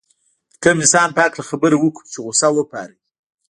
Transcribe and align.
د 0.51 0.53
کوم 0.63 0.77
انسان 0.83 1.09
په 1.13 1.19
هکله 1.25 1.43
خبره 1.49 1.75
وکړو 1.79 2.09
چې 2.13 2.17
غوسه 2.23 2.47
وپاروي. 2.53 3.01